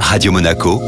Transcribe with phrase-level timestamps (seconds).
[0.00, 0.80] Radio Monaco,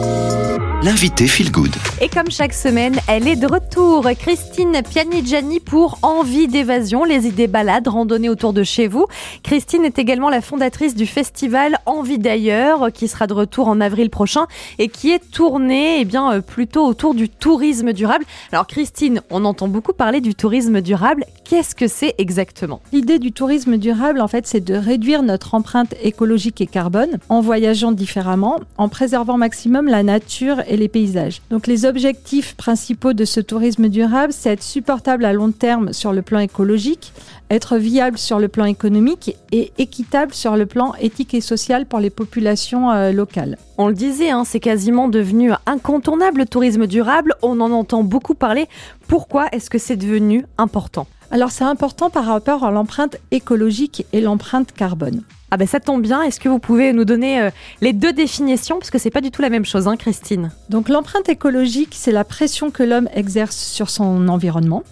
[0.83, 1.75] l'invité Feel Good.
[2.01, 4.07] Et comme chaque semaine, elle est de retour.
[4.19, 9.07] Christine Pianigiani pour Envie d'évasion, les idées balades, randonnées autour de chez vous.
[9.43, 14.09] Christine est également la fondatrice du festival Envie d'ailleurs, qui sera de retour en avril
[14.09, 14.47] prochain
[14.79, 18.25] et qui est tourné eh bien, euh, plutôt autour du tourisme durable.
[18.53, 21.25] Alors Christine, on entend beaucoup parler du tourisme durable.
[21.45, 22.81] Qu'est-ce que c'est exactement?
[22.93, 27.41] L'idée du tourisme durable, en fait, c'est de réduire notre empreinte écologique et carbone en
[27.41, 31.41] voyageant différemment, en préservant maximum la nature les paysages.
[31.51, 36.13] Donc les objectifs principaux de ce tourisme durable, c'est être supportable à long terme sur
[36.13, 37.13] le plan écologique,
[37.51, 42.01] être viable sur le plan économique et équitable sur le plan éthique et social pour
[42.01, 43.57] les populations euh, locales.
[43.79, 47.35] On le disait, hein, c'est quasiment devenu incontournable le tourisme durable.
[47.43, 48.67] On en entend beaucoup parler.
[49.09, 54.23] Pourquoi est-ce que c'est devenu important alors c'est important par rapport à l'empreinte écologique et
[54.23, 55.25] l'empreinte carbone.
[55.51, 57.51] Ah ben ça tombe bien, est-ce que vous pouvez nous donner euh,
[57.83, 58.79] les deux définitions?
[58.79, 60.51] Parce que c'est pas du tout la même chose, hein, Christine.
[60.71, 64.85] Donc l'empreinte écologique, c'est la pression que l'homme exerce sur son environnement.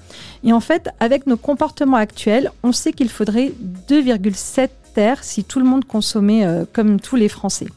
[0.45, 3.53] Et en fait, avec nos comportements actuels, on sait qu'il faudrait
[3.89, 7.69] 2,7 terres si tout le monde consommait euh, comme tous les Français.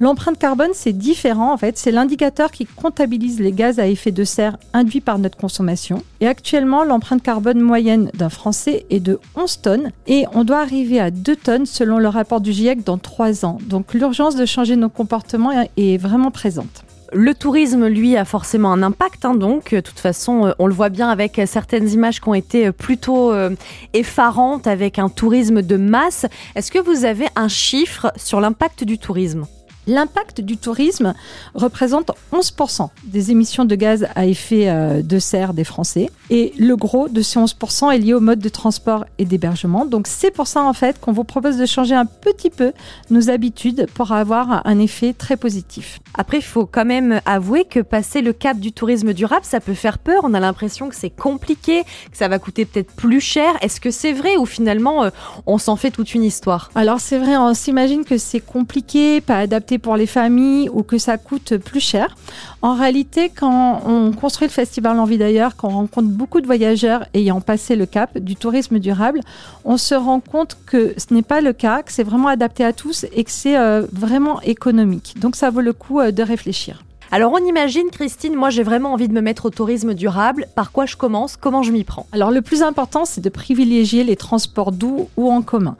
[0.00, 1.78] L'empreinte carbone, c'est différent en fait.
[1.78, 6.02] C'est l'indicateur qui comptabilise les gaz à effet de serre induits par notre consommation.
[6.20, 11.00] Et actuellement, l'empreinte carbone moyenne d'un Français est de 11 tonnes et on doit arriver
[11.00, 13.58] à 2 tonnes selon le rapport du GIEC dans 3 ans.
[13.66, 16.84] Donc l'urgence de changer nos comportements est vraiment présente.
[17.16, 19.24] Le tourisme, lui, a forcément un impact.
[19.24, 22.34] Hein, donc, de toute façon, euh, on le voit bien avec certaines images qui ont
[22.34, 23.50] été euh, plutôt euh,
[23.92, 26.26] effarantes, avec un tourisme de masse.
[26.56, 29.46] Est-ce que vous avez un chiffre sur l'impact du tourisme?
[29.86, 31.14] L'impact du tourisme
[31.54, 36.10] représente 11% des émissions de gaz à effet euh, de serre des Français.
[36.30, 39.84] Et le gros de ces 11% est lié au mode de transport et d'hébergement.
[39.84, 42.72] Donc c'est pour ça en fait qu'on vous propose de changer un petit peu
[43.10, 46.00] nos habitudes pour avoir un effet très positif.
[46.14, 49.74] Après, il faut quand même avouer que passer le cap du tourisme durable, ça peut
[49.74, 50.20] faire peur.
[50.22, 53.54] On a l'impression que c'est compliqué, que ça va coûter peut-être plus cher.
[53.60, 55.10] Est-ce que c'est vrai ou finalement euh,
[55.46, 56.70] on s'en fait toute une histoire?
[56.74, 60.98] Alors c'est vrai, on s'imagine que c'est compliqué, pas adapté pour les familles ou que
[60.98, 62.16] ça coûte plus cher.
[62.62, 67.04] En réalité, quand on construit le festival Envie d'ailleurs, quand on rencontre beaucoup de voyageurs
[67.14, 69.20] ayant passé le cap du tourisme durable,
[69.64, 72.72] on se rend compte que ce n'est pas le cas, que c'est vraiment adapté à
[72.72, 75.14] tous et que c'est euh, vraiment économique.
[75.18, 76.82] Donc ça vaut le coup euh, de réfléchir.
[77.10, 80.46] Alors on imagine, Christine, moi j'ai vraiment envie de me mettre au tourisme durable.
[80.54, 81.36] Par quoi je commence?
[81.36, 82.06] Comment je m'y prends?
[82.12, 85.76] Alors le plus important, c'est de privilégier les transports doux ou en commun.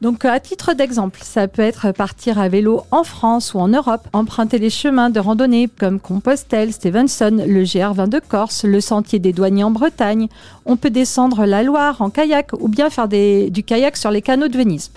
[0.00, 4.06] Donc à titre d'exemple, ça peut être partir à vélo en France ou en Europe,
[4.12, 9.32] emprunter les chemins de randonnée comme Compostelle, Stevenson, le GR20 de Corse, le Sentier des
[9.32, 10.28] Douaniers en Bretagne.
[10.66, 14.48] On peut descendre la Loire en kayak ou bien faire du kayak sur les canaux
[14.48, 14.90] de Venise.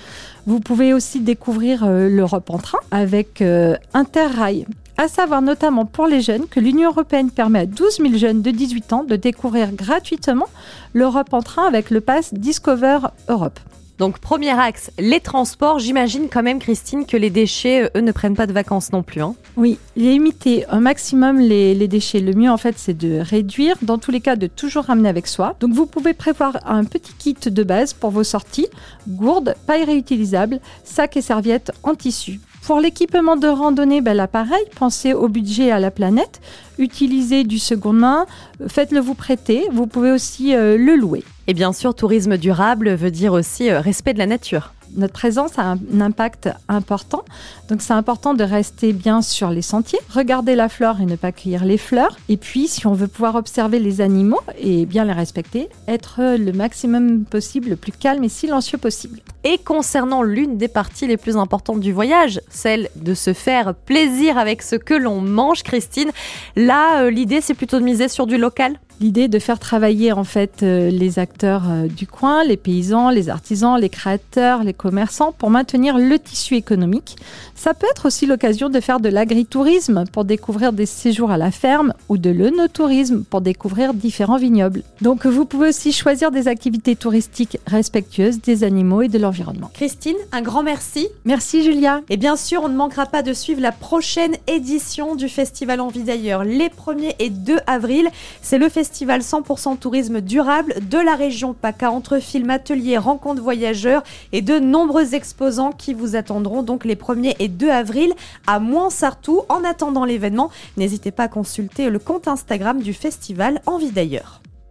[0.45, 4.65] Vous pouvez aussi découvrir euh, l'Europe en train avec euh, Interrail
[4.97, 8.51] à savoir notamment pour les jeunes que l'Union européenne permet à 12 000 jeunes de
[8.51, 10.47] 18 ans de découvrir gratuitement
[10.93, 13.59] l'Europe en train avec le pass Discover Europe.
[13.97, 15.79] Donc premier axe, les transports.
[15.79, 19.21] J'imagine quand même, Christine, que les déchets, eux, ne prennent pas de vacances non plus.
[19.21, 19.35] Hein.
[19.55, 22.19] Oui, limiter un maximum les, les, déchets.
[22.19, 23.75] Le mieux, en fait, c'est de réduire.
[23.81, 25.55] Dans tous les cas, de toujours ramener avec soi.
[25.59, 28.67] Donc vous pouvez prévoir un petit kit de base pour vos sorties.
[29.07, 32.39] Gourdes, paille réutilisable, sacs et serviettes en tissu.
[32.63, 36.41] Pour l'équipement de randonnée, ben là pareil, pensez au budget et à la planète.
[36.77, 38.25] Utilisez du second main,
[38.67, 39.67] faites-le vous prêter.
[39.71, 41.23] Vous pouvez aussi euh, le louer.
[41.47, 45.57] Et bien sûr, tourisme durable veut dire aussi euh, respect de la nature notre présence
[45.57, 47.23] a un impact important.
[47.69, 51.31] Donc c'est important de rester bien sur les sentiers, regarder la flore et ne pas
[51.31, 52.17] cueillir les fleurs.
[52.29, 56.51] Et puis si on veut pouvoir observer les animaux et bien les respecter, être le
[56.51, 59.19] maximum possible, le plus calme et silencieux possible.
[59.43, 64.37] Et concernant l'une des parties les plus importantes du voyage, celle de se faire plaisir
[64.37, 66.11] avec ce que l'on mange, Christine,
[66.55, 68.79] là euh, l'idée c'est plutôt de miser sur du local?
[68.99, 73.29] L'idée de faire travailler en fait euh, les acteurs euh, du coin, les paysans, les
[73.29, 77.15] artisans, les créateurs, les commerçants pour maintenir le tissu économique.
[77.55, 81.51] Ça peut être aussi l'occasion de faire de l'agritourisme pour découvrir des séjours à la
[81.51, 84.83] ferme ou de l'œnotourisme pour découvrir différents vignobles.
[85.01, 89.69] Donc vous pouvez aussi choisir des activités touristiques respectueuses des animaux et de l'environnement.
[89.73, 91.07] Christine, un grand merci.
[91.25, 92.01] Merci Julia.
[92.09, 96.03] Et bien sûr, on ne manquera pas de suivre la prochaine édition du Festival Envie
[96.03, 98.09] d'ailleurs, les 1er et 2 avril.
[98.41, 103.41] C'est le festival festival 100% tourisme durable de la région PACA entre films, ateliers, rencontres
[103.41, 104.01] voyageurs
[104.31, 108.13] et de nombreux exposants qui vous attendront donc les 1er et 2 avril
[108.47, 109.41] à Moinsartou.
[109.49, 114.41] En attendant l'événement, n'hésitez pas à consulter le compte Instagram du festival Envie d'ailleurs.